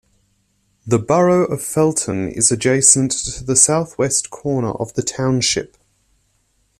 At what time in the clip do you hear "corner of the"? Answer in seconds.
4.31-5.03